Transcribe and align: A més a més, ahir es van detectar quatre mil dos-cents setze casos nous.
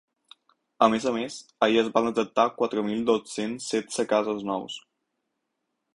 A 0.85 0.87
més 0.93 1.03
a 1.09 1.13
més, 1.17 1.35
ahir 1.67 1.77
es 1.83 1.91
van 1.99 2.09
detectar 2.09 2.47
quatre 2.63 2.85
mil 2.89 3.03
dos-cents 3.13 3.71
setze 3.75 4.07
casos 4.15 4.45
nous. 4.53 4.83